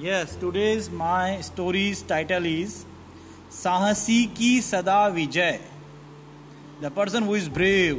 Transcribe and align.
Yes 0.00 0.36
today's 0.40 0.88
my 0.94 1.40
stories 1.42 2.06
title 2.08 2.44
is 2.46 2.74
साहसी 3.52 4.24
की 4.36 4.60
सदा 4.62 5.06
विजय. 5.06 5.58
The 6.82 6.90
person 6.96 7.22
who 7.22 7.36
is 7.36 7.48
brave 7.50 7.96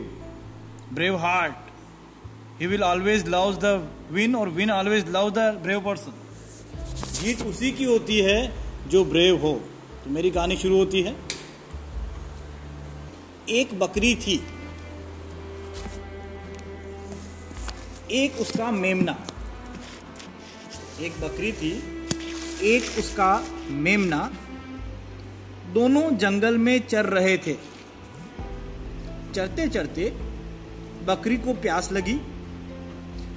brave 0.94 1.16
heart 1.18 2.62
he 2.62 2.68
will 2.68 2.84
always 2.84 3.28
love 3.28 3.56
the 3.64 3.74
win 4.12 4.36
और 4.36 4.50
win 4.50 4.72
always 4.72 5.10
love 5.10 5.30
the 5.30 5.48
brave 5.64 5.82
person 5.82 6.14
जीत 7.14 7.42
उसी 7.42 7.72
की 7.72 7.84
होती 7.84 8.20
है 8.20 8.40
जो 8.90 9.04
ब्रेव 9.06 9.42
हो 9.42 9.54
तो 10.04 10.10
मेरी 10.10 10.32
कहानी 10.32 10.58
शुरू 10.58 10.78
होती 10.78 11.02
है 11.02 11.16
एक 13.50 13.78
बकरी 13.80 14.16
थी 14.16 14.42
एक 18.12 18.40
उसका 18.42 18.72
मेमना 18.72 19.18
एक 21.02 21.12
बकरी 21.22 21.52
थी, 21.52 21.72
एक 22.64 23.00
उसका 23.00 23.44
मेमना। 23.70 24.32
दोनों 25.74 26.18
जंगल 26.18 26.58
में 26.58 26.88
चर 26.88 27.06
रहे 27.06 27.38
थे। 27.38 27.54
चरते 29.34 29.68
चरते 29.68 30.10
बकरी 31.06 31.38
को 31.38 31.54
प्यास 31.54 31.92
लगी, 31.92 32.20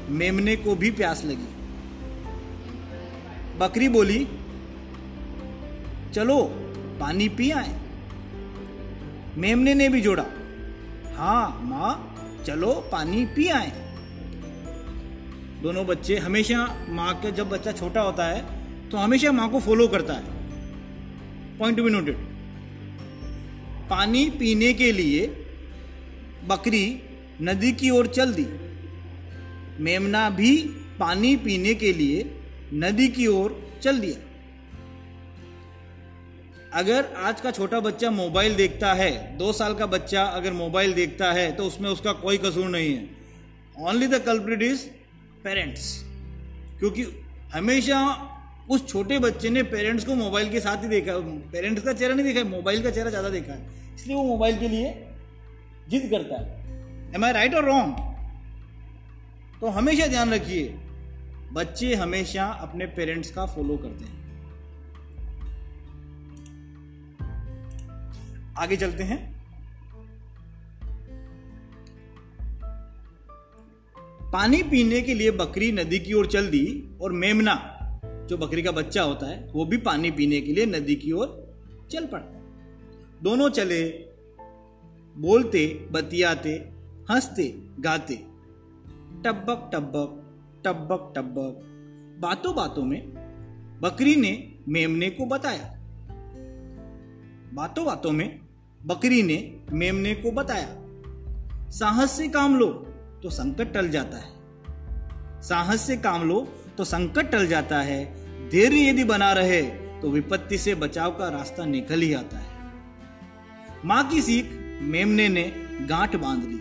मेमने 0.08 0.56
को 0.56 0.74
भी 0.74 0.90
प्यास 0.90 1.24
लगी। 1.24 1.48
बकरी 3.58 3.88
बोली, 3.88 4.28
चलो, 6.14 6.42
पानी 7.00 7.28
पी 7.28 7.50
आए। 7.50 7.78
मेमने 9.36 9.74
ने 9.74 9.88
भी 9.88 10.00
जोड़ा 10.00 10.24
हाँ 11.16 11.60
माँ, 11.62 12.42
चलो, 12.46 12.88
पानी 12.92 13.24
पी 13.26 13.48
आए। 13.48 13.91
दोनों 15.62 15.84
बच्चे 15.86 16.16
हमेशा 16.18 16.58
माँ 16.88 17.12
के, 17.14 17.30
जब 17.32 17.48
बच्चा 17.48 17.72
छोटा 17.72 18.00
होता 18.00 18.24
है 18.26 18.40
तो 18.90 18.96
हमेशा 18.98 19.32
माँ 19.32 19.48
को 19.50 19.58
फॉलो 19.60 19.86
करता 19.88 20.14
है। 20.14 21.58
पॉइंट 21.58 21.76
टू 21.76 21.84
बी 21.84 21.90
नोटेड 21.90 22.16
पानी 23.90 24.28
पीने 24.30 24.72
के 24.72 24.90
लिए 24.92 25.26
बकरी 26.46 26.86
नदी 27.42 27.72
की 27.72 27.90
ओर 27.90 28.06
चल 28.08 28.32
दी। 28.34 28.46
मेमना 29.80 30.28
भी 30.30 30.56
पानी 31.00 31.34
पीने 31.36 31.74
के 31.74 31.92
लिए 31.92 32.24
नदी 32.76 33.08
की 33.08 33.26
ओर 33.26 33.54
चल 33.82 34.00
दिया। 34.00 34.18
अगर 36.72 37.04
आज 37.18 37.40
का 37.40 37.50
छोटा 37.50 37.80
बच्चा 37.80 38.10
मोबाइल 38.12 38.54
देखता 38.56 38.92
है, 38.94 39.36
दो 39.38 39.52
साल 39.52 39.74
का 39.74 39.86
बच्चा 39.88 40.22
अगर 40.24 40.52
मोबाइल 40.54 40.92
देखता 40.94 41.32
है 41.32 41.50
तो 41.52 41.64
उसमें 41.64 41.88
उसका 41.90 42.12
कोई 42.20 42.38
कसूर 42.38 42.68
नहीं 42.68 42.92
है। 42.94 43.04
Only 43.80 44.06
the 44.06 44.18
culprit 44.22 44.62
is 44.62 44.86
parents. 45.44 46.04
क्योंकि 46.78 47.06
हमेशा 47.54 47.98
उस 48.70 48.86
छोटे 48.88 49.18
बच्चे 49.18 49.50
ने 49.50 49.62
पेरेंट्स 49.62 50.04
को 50.04 50.14
मोबाइल 50.14 50.50
के 50.50 50.60
साथ 50.60 50.82
ही 50.82 50.88
देखा, 50.88 51.12
पेरेंट्स 51.52 51.82
का 51.84 51.92
चेहरा 51.92 52.14
नहीं 52.14 52.26
देखा 52.26 52.38
है 52.38 52.48
मोबाइल 52.48 52.82
का 52.82 52.90
चेहरा 52.90 53.10
ज़्यादा 53.10 53.28
देखा 53.28 53.52
है। 53.52 53.94
इसलिए 53.94 54.16
वो 54.16 54.22
मोबाइल 54.24 54.58
के 54.58 54.68
लिए 54.68 54.92
जिद 55.88 56.08
करता 56.10 56.40
है। 56.40 57.14
एम 57.14 57.24
आई 57.24 57.32
राइट 57.32 57.54
और 57.54 57.64
रॉन्ग 57.64 57.96
तो 59.60 59.68
हमेशा 59.70 60.06
ध्यान 60.06 60.32
रखिए, 60.34 60.68
बच्चे 61.52 61.94
हमेशा 61.94 62.44
अपने 62.62 62.86
पेरेंट्स 62.96 63.30
का 63.30 63.46
फॉलो 63.46 63.76
करते 63.76 64.04
हैं। 64.04 64.20
आगे 68.58 68.76
चलते 68.76 69.02
हैं। 69.04 69.31
पानी 74.32 74.62
पीने 74.62 75.00
के 75.00 75.14
लिए 75.14 75.30
बकरी 75.30 75.72
नदी 75.72 75.98
की 75.98 76.12
ओर 76.12 76.26
चल 76.26 76.46
दी 76.46 76.88
और 77.00 77.12
मेमना, 77.12 77.78
जो 78.28 78.38
बकरी 78.38 78.62
का 78.62 78.70
बच्चा 78.70 79.02
होता 79.02 79.26
है, 79.26 79.52
वो 79.52 79.64
भी 79.64 79.76
पानी 79.76 80.10
पीने 80.10 80.40
के 80.40 80.52
लिए 80.52 80.66
नदी 80.66 80.94
की 80.94 81.12
ओर 81.12 81.56
चल 81.90 82.06
पड़ा। 82.06 82.24
दोनों 83.22 83.50
चले, 83.50 83.88
बोलते, 85.16 85.88
बतियाते, 85.92 86.50
हँसते, 87.10 87.54
गाते। 87.80 88.14
टब्बक 89.24 89.70
टब्बक 89.72 90.18
टब्बक 90.64 91.12
टब्बक। 91.16 91.60
बातों 92.22 92.56
बातों 92.56 92.84
में 92.84 93.08
बकरी 93.82 94.16
ने 94.16 94.54
मेमने 94.68 95.10
को 95.10 95.26
बताया। 95.26 95.78
बातों 97.54 97.86
बातों 97.86 98.12
में 98.12 98.40
बकरी 98.86 99.22
ने 99.22 99.60
मेमने 99.72 100.14
को 100.14 100.30
बताया। 100.30 100.76
साहस 101.70 102.10
से 102.10 102.28
काम 102.28 102.56
लो। 102.56 102.88
तो 103.22 103.30
संकट 103.30 103.72
टल 103.74 103.88
जाता 103.88 104.16
है। 104.16 105.42
साहस 105.42 105.80
से 105.80 105.96
काम 105.96 106.28
लो 106.28 106.40
तो 106.78 106.84
संकट 106.84 107.30
टल 107.30 107.46
जाता 107.46 107.80
है। 107.80 108.04
धैर्य 108.50 108.88
यदि 108.88 109.04
बना 109.04 109.32
रहे 109.32 109.62
तो 110.02 110.10
विपत्ति 110.10 110.58
से 110.58 110.74
बचाव 110.74 111.10
का 111.10 111.28
रास्ता 111.28 111.64
निकल 111.64 112.00
ही 112.00 112.12
आता 112.14 112.38
है। 112.38 112.50
माँ 113.84 114.08
की 114.08 114.22
सीख 114.22 114.50
मेमने 114.82 115.28
ने 115.28 115.42
गांठ 115.80 116.16
बाँध 116.16 116.44
ली। 116.44 116.58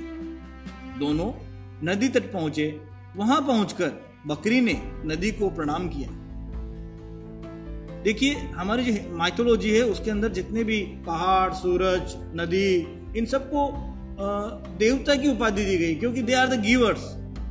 दोनों 1.00 1.32
नदी 1.84 2.10
तट 2.10 2.32
पहुँचे। 2.34 2.82
वहाँ 3.16 3.42
पहुंचकर 3.42 3.92
बकरी 4.28 4.62
ने 4.62 4.82
नदी 5.06 5.32
को 5.32 5.50
प्रणाम 5.50 5.90
किया। 5.90 6.10
देखिए, 8.04 8.34
हमारी 8.34 8.84
जो 8.84 9.18
माइथोलॉजी 9.18 9.70
है, 9.70 9.82
उसके 9.82 10.12
अंदर 10.12 10.30
जितने 10.30 10.64
भी 10.64 10.82
पहाड़, 10.82 11.54
सूरज, 11.54 12.14
नदी, 12.18 12.76
इन 13.18 13.26
सबको 13.26 13.68
देवता 14.20 15.16
की 15.16 15.28
उपाधि 15.28 15.66
दी 15.66 15.78
गई, 15.78 15.96
क्योंकि 15.96 16.22
दे 16.22 16.34
आर 16.34 16.48
द 16.48 16.62
गिवर्स 16.62 17.02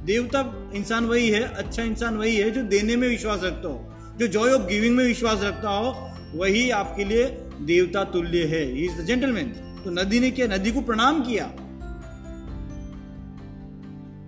देवता 0.06 0.40
इंसान 0.74 1.04
वही 1.04 1.28
है 1.30 1.42
अच्छा 1.42 1.82
इंसान 1.82 2.16
वही 2.16 2.36
है, 2.36 2.50
जो 2.50 2.62
देने 2.62 2.96
में 2.96 3.08
विश्वास 3.08 3.40
रखता 3.44 3.68
हो, 3.68 3.94
जो 4.18 4.26
जॉय 4.26 4.52
ऑफ़ 4.52 4.62
गिविंग 4.62 4.96
में 4.96 5.04
विश्वास 5.04 5.42
रखता 5.42 5.70
हो, 5.70 5.92
वही 6.34 6.70
आपके 6.70 7.04
लिए 7.04 7.24
देवता 7.60 8.04
तुल्य 8.04 8.44
है। 8.44 8.62
इज़ 8.84 9.00
द 9.02 9.04
जेंटलमैन 9.04 9.48
तो 9.84 9.90
नदी 9.90 10.20
ने 10.20 10.30
क्या, 10.30 10.46
नदी 10.46 10.72
को 10.72 10.80
प्रणाम 10.80 11.22
किया? 11.22 11.44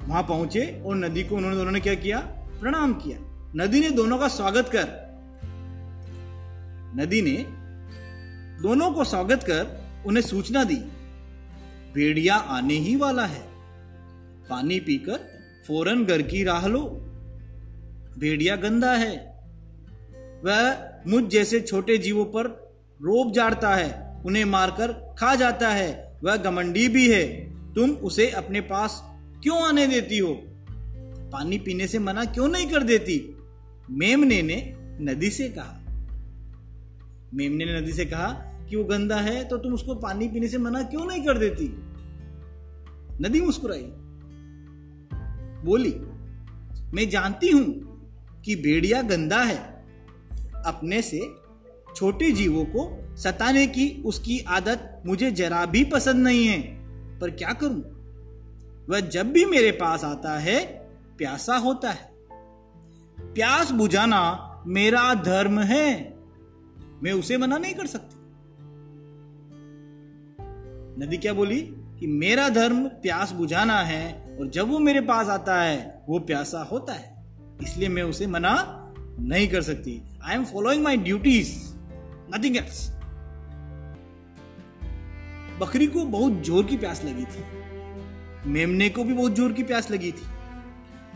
वहाँ 0.09 0.22
पहुँचे 0.22 0.82
और 0.87 0.97
नदी 0.97 1.22
को 1.22 1.37
उन्होंने 1.37 1.56
दोनों 1.56 1.72
ने 1.72 1.81
क्या 1.81 1.94
किया? 1.94 2.19
प्रणाम 2.60 2.94
किया। 2.94 3.19
नदी 3.56 3.81
ने 3.81 3.91
दोनों 3.91 4.19
का 4.19 4.28
स्वागत 4.28 4.69
कर। 4.69 4.87
नदी 6.97 7.22
ने 7.22 7.37
दोनों 8.62 8.91
को 8.93 9.04
स्वागत 9.04 9.43
कर, 9.43 9.66
उन्हें 10.06 10.22
सूचना 10.22 10.64
दी। 10.64 10.76
भेड़िया 11.94 12.34
आने 12.34 12.75
ही 12.75 12.97
वाला 12.97 13.26
है। 13.26 13.42
पानी 14.50 14.80
पीकर 14.80 15.16
फ़ौरन 15.69 16.04
घर 16.04 16.22
की 16.22 16.44
राह 16.44 16.66
लो। 16.66 16.80
भेड़िया 18.19 18.56
गंदा 18.56 18.92
है। 18.92 19.41
वह 20.44 20.91
मुझ 21.06 21.25
जैसे 21.25 21.60
छोटे 21.60 21.98
जीवों 21.98 22.25
पर 22.25 22.44
रोब 23.02 23.32
जाड़ता 23.32 23.75
है, 23.75 24.22
उन्हें 24.26 24.44
मारकर 24.44 25.14
खा 25.19 25.34
जाता 25.34 25.69
है। 25.69 26.19
वह 26.25 26.36
गमंडी 26.36 26.88
भी 26.88 27.12
है, 27.12 27.26
तुम 27.75 27.91
उसे 27.91 28.31
अपने 28.31 28.60
पास 28.60 29.02
क्यों 29.42 29.62
आने 29.62 29.86
देती 29.86 30.19
हो? 30.19 30.42
पानी 31.32 31.58
पीने 31.58 31.86
से 31.86 31.98
मना 31.98 32.25
क्यों 32.25 32.48
नहीं 32.48 32.66
कर 32.66 32.82
देती? 32.82 33.36
मेमने 33.91 34.42
ने 34.42 34.75
नदी 34.78 35.31
से 35.31 35.48
कहा। 35.48 35.78
मेमने 37.34 37.64
ने 37.64 37.81
नदी 37.81 37.92
से 37.92 38.04
कहा 38.04 38.51
कि 38.72 38.77
वो 38.77 38.84
गंदा 38.84 39.16
है 39.16 39.44
तो 39.44 39.59
तुम 39.59 39.75
उसको 39.75 39.94
पानी 39.94 40.28
पीने 40.28 40.49
से 40.49 40.59
मना 40.59 40.83
क्यों 40.83 41.06
नहीं 41.06 41.25
कर 41.25 41.38
देती? 41.38 41.69
नदी 43.21 43.41
मुस्कुराई। 43.41 43.83
बोली, 45.65 45.94
मैं 46.93 47.09
जानती 47.11 47.49
हूँ 47.50 47.65
कि 48.44 48.56
भेड़िया 48.56 49.03
गंदा 49.03 49.43
है। 49.43 49.56
अपने 50.66 51.03
से 51.03 51.21
छोटे 51.97 52.31
जीवों 52.31 52.65
को 52.65 53.05
सताने 53.16 53.66
की 53.66 54.03
उसकी 54.06 54.41
आदत 54.41 55.03
मुझे 55.06 55.31
जरा 55.31 55.66
भी 55.66 55.84
पसंद 55.84 56.25
नहीं 56.25 56.47
है। 56.47 56.61
पर 57.19 57.31
क्या 57.31 57.53
करूँ? 57.53 57.82
वह 58.88 59.00
जब 59.00 59.32
भी 59.32 59.44
मेरे 59.44 59.70
पास 59.70 60.05
आता 60.05 60.38
है, 60.38 60.67
प्यासा 61.19 61.56
होता 61.56 61.91
है। 61.91 62.12
प्यास 63.20 63.70
बुझाना 63.70 64.49
मेरा 64.67 65.14
धर्म 65.14 65.61
है। 65.61 66.19
मैं 67.02 67.12
उसे 67.12 67.37
मना 67.37 67.58
नहीं 67.58 67.75
कर 67.75 67.87
सकती। 67.87 68.21
नदी 70.99 71.17
क्या 71.17 71.33
बोली 71.33 71.61
कि 71.99 72.06
मेरा 72.06 72.49
धर्म 72.49 72.89
प्यास 72.89 73.33
बुझाना 73.33 73.79
है 73.81 74.37
और 74.41 74.49
जब 74.49 74.69
वो 74.69 74.79
मेरे 74.79 75.00
पास 75.00 75.29
आता 75.29 75.62
है, 75.62 76.05
वो 76.09 76.19
प्यासा 76.19 76.62
होता 76.62 76.93
है। 76.93 77.25
इसलिए 77.62 77.89
मैं 77.89 78.03
उसे 78.03 78.27
मना 78.27 78.55
नहीं 79.21 79.49
कर 79.49 79.62
सकती। 79.62 80.03
I 80.25 80.35
am 80.35 80.44
following 80.44 80.85
my 80.85 80.97
duties 80.97 81.55
nothing 82.35 82.56
else 82.56 82.91
बकरी 85.61 85.87
को 85.87 86.05
बहुत 86.05 86.43
ज़ोर 86.43 86.65
की 86.65 86.77
प्यास 86.77 87.05
लगी 87.05 87.25
थी। 87.25 88.50
मेमने 88.50 88.89
को 88.89 89.05
भी 89.05 89.12
बहुत 89.12 89.35
ज़ोर 89.35 89.53
की 89.53 89.62
प्यास 89.62 89.91
लगी 89.91 90.12
थी। 90.12 90.27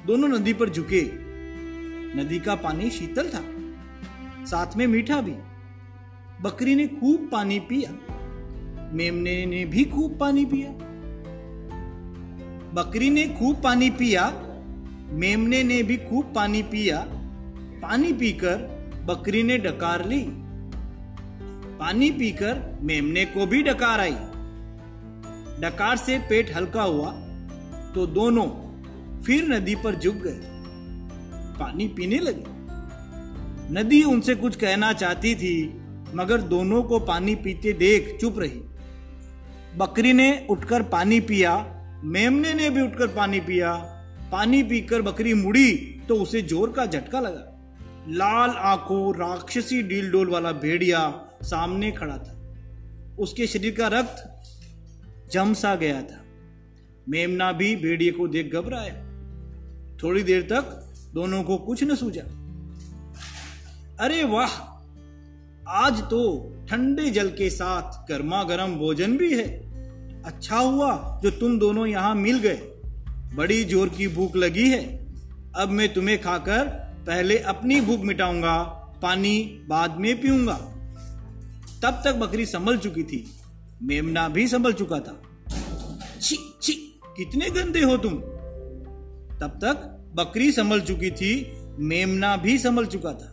दोनों 0.07 0.29
नदी 0.29 0.53
पर 0.53 0.71
झुके। 0.71 1.03
नदी 2.23 2.39
का 2.39 2.55
पानी 2.55 2.91
शीतल 2.91 3.29
था। 3.29 3.45
साथ 4.45 4.77
में 4.77 4.87
मीठा 4.87 5.21
भी। 5.21 5.35
बकरी 6.43 6.75
ने 6.75 6.87
खूब 6.89 7.29
पानी 7.33 7.59
पिया। 7.61 8.16
मेमने 8.93 9.47
ने 9.47 9.65
भी 9.65 9.85
खूब 9.85 10.19
पानी 10.19 10.45
पिया। 10.45 10.71
बकरी 12.73 13.11
ने 13.11 13.29
खूब 13.29 13.63
पानी 13.63 13.91
पिया, 13.91 14.31
मेमने 15.11 15.63
ने 15.63 15.83
भी 15.83 15.97
खूब 15.97 16.33
पानी 16.35 16.63
पिया। 16.63 17.05
पानी 17.83 18.13
पीकर 18.13 18.57
बकरी 19.05 19.43
ने 19.43 19.59
डकार 19.59 20.05
ली। 20.09 20.23
पानी 21.79 22.11
पीकर 22.11 22.79
मेमने 22.83 23.25
को 23.25 23.47
भी 23.47 23.63
डकार 23.63 24.01
आई। 24.01 24.17
डकार 25.61 25.97
से 25.97 26.19
पेट 26.19 26.55
हल्का 26.57 26.83
हुआ 26.83 27.11
तो 27.95 28.07
दोनों 28.07 28.47
फिर 29.23 29.49
नदी 29.49 29.75
पर 29.75 29.95
झुक 29.95 30.15
गए। 30.15 30.41
पानी 31.59 31.89
पीने 31.89 32.19
लगे। 32.19 32.45
नदी 33.75 34.03
उनसे 34.03 34.35
कुछ 34.35 34.57
कहना 34.57 34.93
चाहती 34.93 35.35
थी, 35.35 35.81
मगर 36.15 36.41
दोनों 36.41 36.83
को 36.83 36.99
पानी 36.99 37.35
पीते 37.35 37.73
देख 37.73 38.17
चुप 38.21 38.39
रही। 38.39 38.61
बकरी 39.77 40.13
ने 40.13 40.47
उठकर 40.51 40.83
पानी 40.83 41.21
पिया, 41.21 41.55
मेमने 42.05 42.55
ने 42.55 42.71
भी 42.71 42.81
उठकर 42.83 43.07
पानी 43.07 43.41
पिया। 43.41 43.73
पानी 44.33 44.63
पीकर 44.63 45.03
बकरी 45.03 45.35
मुड़ी 45.35 45.73
तो 46.09 46.15
उसे 46.15 46.43
ज़ोर 46.43 46.73
का 46.73 46.87
झटका 46.87 47.21
लगा। 47.21 47.53
लाल 48.09 48.51
आँखों, 48.51 49.15
राक्षसी 49.15 49.83
डील 49.83 50.11
डोल 50.11 50.31
वाला 50.31 50.53
भेड़िया 50.53 51.29
सामने 51.43 51.91
खड़ा 51.93 52.17
था। 52.19 52.33
उसके 53.19 53.47
शरीर 53.47 53.75
का 53.75 53.89
रक्त 53.89 55.31
जम 55.33 55.55
सा 55.55 55.75
गया 55.75 56.03
था। 56.03 56.23
मेमना 57.09 57.53
भी 57.53 57.75
भेड़िए 57.77 58.13
को 58.13 58.29
देख 58.29 58.53
घबराया। 58.53 58.95
थोड़ी 60.03 60.23
देर 60.23 60.43
तक 60.43 60.83
दोनों 61.15 61.43
को 61.43 61.57
कुछ 61.59 61.85
न 61.85 61.95
सूझा। 61.95 62.23
अरे 64.05 64.25
वाह, 64.25 64.59
आज 65.77 66.01
तो 66.01 66.23
ठंडे 66.71 67.11
जल 67.11 67.29
के 67.29 67.51
साथ 67.51 68.09
गर्मा 68.09 68.43
गर्म 68.45 68.75
भोजन 68.75 69.17
भी 69.17 69.33
है। 69.35 69.66
अच्छा 70.27 70.57
हुआ 70.57 71.21
जो 71.23 71.31
तुम 71.31 71.59
दोनों 71.59 71.87
यहाँ 71.87 72.15
मिल 72.15 72.39
गए। 72.39 72.61
बड़ी 73.35 73.65
ज़ोर 73.65 73.89
की 73.89 74.09
भूख 74.09 74.37
लगी 74.37 74.69
है। 74.71 75.07
अब 75.57 75.69
मैं 75.69 75.95
तुम्हें 75.95 76.23
खाकर 76.23 76.65
पहले 77.07 77.39
अपनी 77.39 77.81
भूख 77.81 78.01
मिटाऊँगा, 78.01 78.63
पानी 79.03 79.61
बाद 79.69 79.97
में 79.97 80.21
पीऊँगा। 80.21 80.57
तब 81.83 82.03
तक 82.05 82.15
बकरी 82.15 82.47
संभल 82.47 82.79
चुकी 82.79 83.03
थी। 83.03 83.31
मेमना 83.83 84.29
भी 84.29 84.49
संभल 84.49 84.73
चुका 84.73 85.01
था। 85.01 85.23
छी 86.21 86.37
छी, 86.63 86.73
कितने 87.17 87.51
गंदे 87.51 87.83
हो 87.83 87.97
तुम। 87.97 88.13
तब 89.39 89.59
तक 89.65 89.93
बकरी 90.15 90.53
संभल 90.53 90.81
चुकी 90.81 91.11
थी, 91.11 91.53
मेमना 91.79 92.37
भी 92.37 92.59
संभल 92.59 92.87
चुका 92.87 93.13
था। 93.13 93.33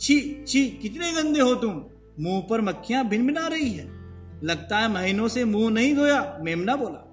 छी 0.00 0.44
छी, 0.48 0.70
कितने 0.70 1.12
गंदे 1.12 1.40
हो 1.40 1.54
तुम। 1.54 1.84
मुँह 2.20 2.46
पर 2.50 2.60
मक्खियाँ 2.60 3.08
भिन 3.08 3.26
भिना 3.26 3.46
रही 3.46 3.70
है। 3.70 3.95
लगता 4.42 4.78
है 4.78 4.92
महीनों 4.92 5.28
से 5.28 5.44
मुँह 5.44 5.70
नहीं 5.70 5.94
धोया, 5.94 6.38
मेमना 6.40 6.76
बोला। 6.76 7.12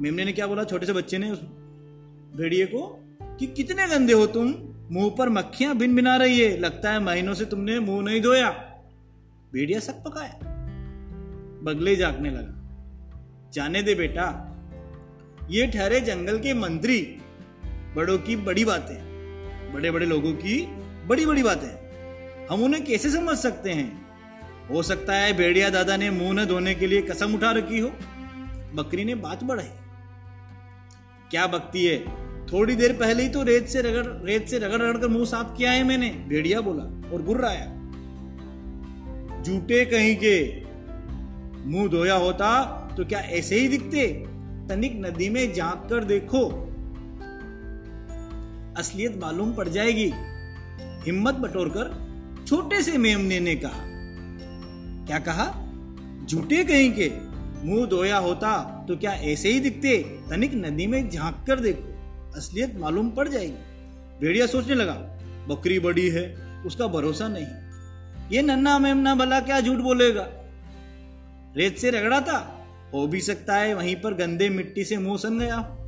मेमने 0.00 0.24
ने 0.24 0.32
क्या 0.32 0.46
बोला? 0.46 0.64
छोटे 0.64 0.86
से 0.86 0.92
बच्चे 0.92 1.18
ने 1.18 1.30
उस 1.30 1.40
भेड़िए 2.36 2.66
को 2.66 3.04
कि 3.40 3.46
कितने 3.46 3.88
गंदे 3.88 4.12
हो 4.12 4.26
तुम? 4.26 4.54
मुँह 4.90 5.14
पर 5.18 5.28
मक्खियाँ 5.28 5.76
भिन 5.76 5.96
भिना 5.96 6.16
रही 6.16 6.40
है। 6.40 6.58
लगता 6.58 6.92
है 6.92 7.00
महीनों 7.00 7.34
से 7.34 7.44
तुमने 7.44 7.80
मुँह 7.80 8.04
नहीं 8.04 8.22
धोया। 8.22 8.50
भेड़िया 9.52 9.80
सब 9.80 10.04
पकाया। 10.04 10.38
बगले 11.62 11.96
जागने 11.96 12.30
लगा। 12.30 12.58
जाने 13.52 13.82
दे 13.82 13.94
बेटा। 13.94 14.48
ये 15.50 15.66
ठहरे 15.66 16.00
जंगल 16.00 16.38
के 16.38 16.54
मंत्री, 16.54 17.16
बड़ों 17.96 18.18
की 18.18 18.36
बड़ी 18.36 18.64
बातें 18.64 19.12
बड़े 19.74 19.90
बड़े 19.90 20.06
लोगों 20.06 20.32
की 20.32 20.66
बड़ी 21.06 21.26
बड़ी 21.26 21.42
बातें। 21.42 21.82
हम 22.46 22.62
उन्हें 22.62 22.84
कैसे 22.84 23.10
समझ 23.10 23.38
सकते 23.38 23.70
हैं? 23.70 24.01
हो 24.72 24.82
सकता 24.82 25.14
है 25.14 25.32
भेड़िया 25.32 25.70
दादा 25.70 25.96
ने 25.96 26.10
मुँह 26.10 26.32
न 26.32 26.44
धोने 26.44 26.74
के 26.74 26.86
लिए 26.86 27.02
कसम 27.02 27.34
उठा 27.34 27.50
रखी 27.50 27.78
हो। 27.78 27.88
बकरी 28.74 29.04
ने 29.04 29.14
बात 29.14 29.44
बढ़ाई। 29.44 29.68
क्या 31.30 31.46
बकती 31.46 31.84
है? 31.84 31.98
थोड़ी 32.46 32.74
देर 32.76 32.92
पहले 32.92 33.22
ही 33.22 33.28
तो 33.28 33.42
रेत 33.42 33.68
से 33.68 33.80
रगड़, 33.80 34.26
रेत 34.26 34.48
से 34.48 34.58
रगड़ 34.58 34.82
रगड़ 34.82 34.98
कर 34.98 35.08
मुँह 35.08 35.24
साफ़ 35.24 35.56
किया 35.56 35.70
है 35.70 35.84
मैंने 35.84 36.10
भेड़िया 36.28 36.60
बोला 36.60 37.10
और 37.10 37.22
गुर्राया 37.22 37.66
जूटे 39.42 39.84
कहीं 39.84 40.16
के 40.24 40.64
मुँह 41.70 41.88
धोया 41.88 42.14
होता 42.14 42.64
तो 42.96 43.04
क्या 43.04 43.18
ऐसे 43.18 43.56
ही 43.56 43.68
दिखते? 43.68 44.06
तनिक 44.68 44.92
नदी 44.96 45.28
में 45.28 45.54
झाँक 45.54 45.86
कर 45.90 46.04
देखो। 46.04 46.48
असलियत 48.78 49.16
मालूम 49.16 49.52
पड़ 49.52 49.68
जाएगी। 49.68 50.12
हिम्मत 51.06 51.34
बटोरकर 51.34 51.86
छोटे 52.46 52.82
से 52.82 52.98
मेमने 52.98 53.40
ने 53.40 53.56
कहा। 53.56 53.91
क्या 55.06 55.18
कहा? 55.18 55.46
झूठे 56.26 56.64
कहीं 56.64 56.92
के। 56.92 57.10
मुँह 57.66 57.86
धोया 57.86 58.16
होता 58.16 58.84
तो 58.88 58.96
क्या 58.96 59.12
ऐसे 59.12 59.48
ही 59.48 59.60
दिखते? 59.60 59.96
तनिक 60.30 60.54
नदी 60.54 60.86
में 60.86 61.10
झाँक 61.10 61.44
कर 61.46 61.60
देखो, 61.60 61.82
असलियत 62.36 62.76
मालूम 62.76 63.10
पड़ 63.10 63.28
जाएगी। 63.28 63.52
भेड़िया 64.20 64.46
सोचने 64.46 64.74
लगा, 64.74 64.94
बकरी 65.48 65.78
बड़ी 65.78 66.08
है, 66.08 66.34
उसका 66.66 66.86
भरोसा 66.86 67.28
नहीं। 67.28 67.46
ये 68.32 68.42
नन्ना 68.42 68.78
मेमना 68.78 69.14
भला 69.14 69.40
क्या 69.40 69.60
झूठ 69.60 69.78
बोलेगा? 69.78 70.26
रेत 71.56 71.78
से 71.78 71.90
रगड़ा 71.90 72.20
था? 72.20 72.66
हो 72.94 73.06
भी 73.06 73.20
सकता 73.20 73.56
है 73.56 73.74
वहीं 73.74 73.96
पर 73.96 74.14
गंदे 74.14 74.48
मिट्टी 74.48 74.84
से 74.84 74.96
मुँह 74.96 75.16
सन 75.16 75.38
गया। 75.38 75.78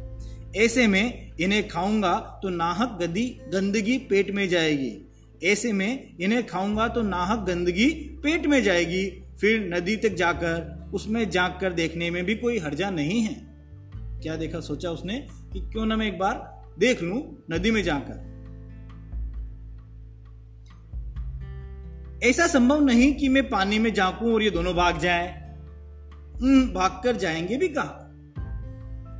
ऐसे 0.56 0.86
में 0.86 1.32
इन्हें 1.40 1.68
खाऊँगा 1.68 2.40
तो 2.42 2.48
नाहक 2.48 2.98
गदी 3.02 3.40
गंदगी 3.48 3.98
पेट 3.98 4.30
में 4.30 4.48
जाएगी। 4.48 5.03
ऐसे 5.44 5.72
में 5.72 6.16
इन्हें 6.20 6.46
खाऊँगा 6.46 6.88
तो 6.88 7.02
नाहक 7.02 7.38
गंदगी 7.38 7.90
पेट 7.94 8.46
में 8.46 8.62
जाएगी। 8.62 9.24
फिर 9.40 9.74
नदी 9.74 9.96
तक 9.96 10.08
जाकर, 10.08 10.90
उसमें 10.94 11.30
झाँक 11.30 11.58
कर 11.60 11.72
देखने 11.72 12.10
में 12.10 12.24
भी 12.24 12.34
कोई 12.34 12.58
हर्जा 12.58 12.90
नहीं 12.90 13.20
है। 13.20 13.34
क्या 14.22 14.36
देखा, 14.36 14.60
सोचा 14.60 14.90
उसने 14.90 15.28
कि 15.52 15.60
क्यों 15.60 15.86
ना 15.86 15.96
मैं 15.96 16.06
एक 16.06 16.18
बार 16.18 16.64
देख 16.78 17.02
लूँ 17.02 17.44
नदी 17.50 17.70
में 17.70 17.82
जाकर। 17.82 18.34
ऐसा 22.22 22.46
संभव 22.46 22.84
नहीं 22.84 23.14
कि 23.14 23.28
मैं 23.28 23.50
पानी 23.50 23.78
में 23.78 23.94
झांकूं 23.94 24.34
और 24.34 24.42
ये 24.42 24.50
दोनों 24.50 24.74
भाग 24.74 24.98
जाएँ। 24.98 25.28
भाग 26.74 27.00
कर 27.04 27.16
जाएँगे 27.16 27.56
भी 27.56 27.68
कहा? 27.68 28.00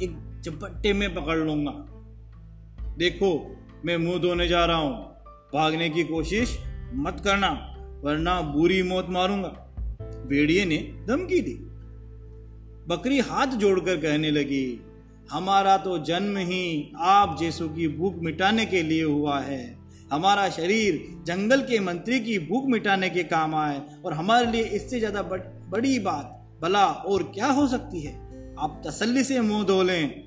एक 0.03 0.41
चपट्टे 0.44 0.93
में 0.93 1.15
पकड़ 1.15 1.38
लूँगा। 1.38 1.73
देखो, 2.99 3.56
मैं 3.85 3.97
मुँह 3.97 4.19
धोने 4.19 4.49
जा 4.49 4.65
रहा 4.65 4.76
हूँ। 4.76 5.13
भागने 5.55 5.89
की 5.91 6.05
कोशिश 6.05 6.59
मत 6.97 7.21
करना, 7.25 7.51
वरना 8.05 8.41
बुरी 8.55 8.83
मौत 8.83 9.06
मारूँगा। 9.11 9.49
भेड़िए 10.29 10.65
ने 10.65 10.77
धमकी 11.09 11.41
दी। 11.41 11.55
बकरी 12.89 13.19
हाथ 13.21 13.56
जोड़कर 13.56 13.97
कहने 13.97 14.31
लगी, 14.31 14.81
हमारा 15.31 15.77
तो 15.77 15.99
जन्म 15.99 16.37
ही 16.39 16.93
आप 16.99 17.37
जैसों 17.40 17.69
की 17.69 17.88
भूख 17.88 18.14
मिटाने 18.23 18.67
के 18.67 18.83
लिए 18.83 19.05
हुआ 19.05 19.38
है। 19.40 19.62
हमारा 20.12 20.49
शरीर 20.50 21.00
जंगल 21.26 21.61
के 21.61 21.78
मंत्री 21.81 22.19
की 22.21 22.38
भूख 22.49 22.67
मिटाने 22.69 23.09
के 23.11 23.23
काम 23.25 23.55
आए 23.55 23.81
और 24.05 24.12
हमारे 24.12 24.50
लिए 24.52 24.62
इससे 24.62 24.99
ज़्यादा 24.99 25.23
बड़ी 25.23 25.99
बात, 25.99 26.59
भला 26.62 26.85
और 26.85 27.23
क्या 27.35 27.47
हो 27.49 27.67
सकती 27.69 28.00
है? 28.00 28.12
आप 28.59 28.83
तसल्ली 28.87 29.25
से 29.25 29.40
मुँह 29.40 29.64
धो 29.64 29.83
लें। 29.83 30.24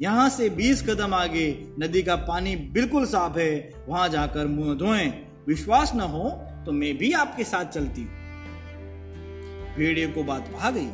यहाँ 0.00 0.28
से 0.28 0.48
20 0.50 0.82
कदम 0.82 1.14
आगे 1.14 1.46
नदी 1.80 2.02
का 2.02 2.14
पानी 2.16 2.54
बिल्कुल 2.56 3.04
साफ़ 3.06 3.38
है, 3.38 3.74
वहाँ 3.88 4.08
जाकर 4.08 4.46
मुँह 4.46 4.74
धोएँ। 4.74 5.06
विश्वास 5.48 5.92
न 5.94 6.00
हो 6.00 6.30
तो 6.66 6.72
मैं 6.72 6.96
भी 6.98 7.12
आपके 7.12 7.44
साथ 7.44 7.64
चलती 7.64 8.02
भेड़िए 9.76 10.06
को 10.06 10.22
बात 10.22 10.50
भा 10.50 10.70
गई। 10.70 10.86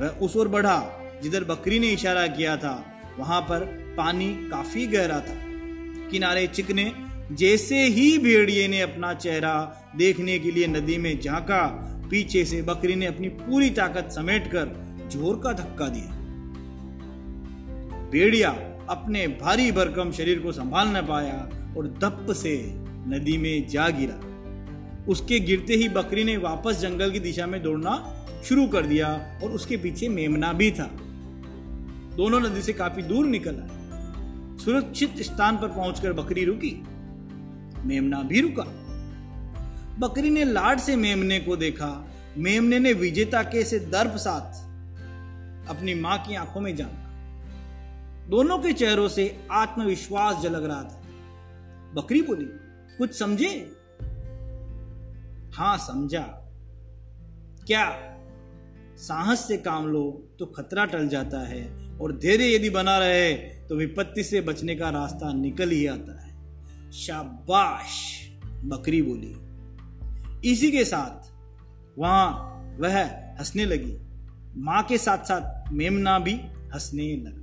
वह 0.00 0.18
उस 0.18 0.36
ओर 0.36 0.48
बढ़ा, 0.48 0.78
जिधर 1.22 1.44
बकरी 1.44 1.78
ने 1.78 1.88
इशारा 1.88 2.26
किया 2.26 2.56
था, 2.56 2.74
वहाँ 3.18 3.40
पर 3.40 3.64
पानी 3.96 4.28
काफ़ी 4.50 4.86
गहरा 4.86 5.20
था। 5.20 5.34
किनारे 6.10 6.46
चिकने, 6.46 6.90
जैसे 7.32 7.82
ही 7.84 8.16
भेड़िए 8.18 8.66
ने 8.68 8.80
अपना 8.80 9.12
चेहरा 9.14 9.54
देखने 9.96 10.38
के 10.38 10.50
लिए 10.50 10.66
नदी 10.66 10.96
में 10.98 11.20
झांका, 11.20 11.66
पीछे 12.10 12.44
से 12.44 12.62
बकरी 12.62 12.94
ने 12.94 13.06
अपनी 13.06 13.28
पूरी 13.28 13.70
ताकत 13.70 14.10
समेटकर 14.10 14.74
ज़ोर 15.12 15.40
का 15.44 15.52
धक्का 15.52 15.88
दिया। 15.88 16.18
भेड़िया 18.12 18.50
अपने 18.88 19.26
भारी 19.26 19.72
भरकम 19.72 20.12
शरीर 20.12 20.38
को 20.38 20.52
संभाल 20.52 20.88
न 20.88 21.02
पाया 21.06 21.48
और 21.76 21.86
दप 21.86 22.26
से 22.30 22.74
नदी 23.08 23.38
में 23.38 23.68
जा 23.68 23.88
गिरा। 23.88 24.32
उसके 25.08 25.40
गिरते 25.40 25.74
ही 25.74 25.88
बकरी 25.88 26.24
ने 26.24 26.36
वापस 26.36 26.76
जंगल 26.76 27.10
की 27.10 27.20
दिशा 27.20 27.46
में 27.46 27.62
दौड़ना 27.62 28.24
शुरू 28.44 28.66
कर 28.66 28.86
दिया 28.86 29.40
और 29.42 29.50
उसके 29.50 29.76
पीछे 29.76 30.08
मेमना 30.08 30.52
भी 30.52 30.70
था। 30.70 30.90
दोनों 32.16 32.40
नदी 32.40 32.62
से 32.62 32.72
काफ़ी 32.72 33.02
दूर 33.02 33.26
निकल 33.26 33.54
आए। 33.54 33.68
सुरक्षित 34.64 35.22
स्थान 35.22 35.56
पर 35.56 35.68
पहुंचकर 35.68 36.12
बकरी 36.12 36.44
रुकी। 36.44 36.82
मेमना 37.84 38.22
भी 38.22 38.40
रुका। 38.40 38.64
बकरी 39.98 40.30
ने 40.30 40.44
लाड 40.44 40.78
से 40.78 40.96
मेमने 40.96 41.40
को 41.40 41.56
देखा। 41.56 42.08
मेमने 42.38 42.78
ने 42.78 42.92
विजेता 42.92 43.42
के 43.42 43.64
से 43.64 43.78
दर्प 43.78 44.16
साथ 44.16 44.62
अपनी 45.68 45.94
माँ 45.94 46.18
की 46.18 46.34
आँखों 46.34 46.60
में 46.60 46.76
जाना। 46.76 47.01
दोनों 48.30 48.58
के 48.58 48.72
चेहरों 48.72 49.08
से 49.08 49.46
आत्मविश्वास 49.50 50.42
झलक 50.42 50.64
रहा 50.64 50.82
था। 50.82 51.02
बकरी 51.94 52.22
बोली, 52.22 52.46
कुछ 52.98 53.18
समझे? 53.18 53.72
हाँ, 55.54 55.78
समझा। 55.78 56.38
क्या 57.66 57.98
साहस 58.96 59.48
से 59.48 59.56
काम 59.56 59.86
लो 59.86 60.28
तो 60.38 60.46
खतरा 60.46 60.84
टल 60.84 61.08
जाता 61.08 61.48
है 61.48 61.90
और 61.98 62.12
धैर्य 62.12 62.54
यदि 62.54 62.70
बना 62.70 62.98
रहे 62.98 63.34
तो 63.34 63.76
विपत्ति 63.76 64.22
से 64.22 64.40
बचने 64.40 64.74
का 64.74 64.90
रास्ता 64.90 65.32
निकल 65.32 65.70
ही 65.70 65.86
आता 65.86 66.22
है। 66.22 66.32
शाबाश! 66.92 67.88
बकरी 68.64 69.02
बोली। 69.02 69.52
इसी 70.52 70.72
के 70.72 70.84
साथ 70.84 71.32
वहाँ 71.98 72.32
वह 72.80 73.04
हंसने 73.38 73.64
लगी। 73.64 73.98
माँ 74.56 74.82
के 74.82 74.98
साथ 74.98 75.18
साथ 75.18 75.72
मेमना 75.72 76.18
भी 76.18 76.34
हंसने 76.44 77.16
लगा। 77.16 77.41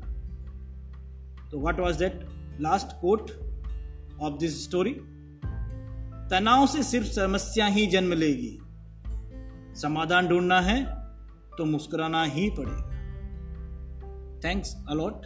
तो 1.51 1.59
what 1.59 1.79
was 1.79 1.95
that 1.95 2.25
last 2.61 2.87
quote 3.01 3.31
of 4.21 4.39
this 4.39 4.63
story 4.63 4.93
तनाव 6.31 6.67
से 6.67 6.83
सिर्फ़ 6.83 7.07
समस्या 7.07 7.65
ही 7.65 7.87
जन्म 7.87 8.13
लेगी। 8.13 8.59
समाधान 9.81 10.27
ढूंढना 10.27 10.61
है 10.61 10.83
तो 11.57 11.65
मुस्कुराना 11.65 12.23
ही 12.23 12.49
पड़ेगा। 12.49 12.85
Thanks 14.39 14.75
a lot 14.89 15.25